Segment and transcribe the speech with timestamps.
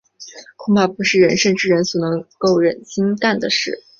[0.55, 2.25] 恐怕不是仁圣之人所能
[2.59, 3.83] 忍心干的事。